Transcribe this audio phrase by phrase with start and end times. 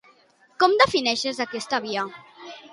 [0.63, 2.09] Com defineix aquesta via?